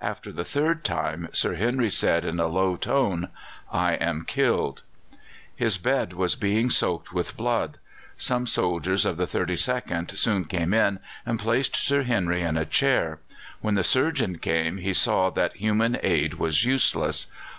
After 0.00 0.32
the 0.32 0.46
third 0.46 0.82
time 0.82 1.28
Sir 1.34 1.56
Henry 1.56 1.90
said 1.90 2.24
in 2.24 2.40
a 2.40 2.46
low 2.46 2.74
tone: 2.74 3.28
"I 3.70 3.96
am 3.96 4.24
killed." 4.26 4.80
His 5.54 5.76
bed 5.76 6.14
was 6.14 6.36
being 6.36 6.70
soaked 6.70 7.12
with 7.12 7.36
blood. 7.36 7.76
Some 8.16 8.46
soldiers 8.46 9.04
of 9.04 9.18
the 9.18 9.26
32nd 9.26 10.10
soon 10.12 10.46
came 10.46 10.72
in 10.72 11.00
and 11.26 11.38
placed 11.38 11.76
Sir 11.76 12.02
Henry 12.04 12.40
in 12.40 12.56
a 12.56 12.64
chair. 12.64 13.18
When 13.60 13.74
the 13.74 13.84
surgeon 13.84 14.38
came 14.38 14.78
he 14.78 14.94
saw 14.94 15.28
that 15.28 15.56
human 15.56 15.98
aid 16.02 16.38
was 16.38 16.64
useless. 16.64 17.26